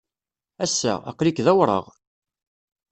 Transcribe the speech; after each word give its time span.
Ass-a, 0.63 0.93
aql-ik 1.11 1.39
d 1.45 1.47
awraɣ. 1.51 1.85